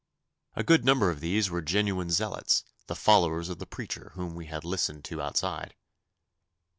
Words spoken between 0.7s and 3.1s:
number of these were genuine zealots, the